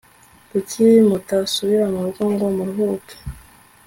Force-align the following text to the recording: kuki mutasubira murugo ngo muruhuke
kuki 0.49 0.85
mutasubira 1.09 1.85
murugo 1.93 2.23
ngo 2.33 2.45
muruhuke 2.55 3.15